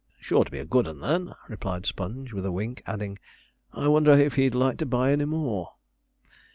[0.19, 3.19] 'Sure to be a good 'un, then,' replied Sponge, with a wink, adding,
[3.73, 5.73] 'I wonder if he'd like to buy any more?'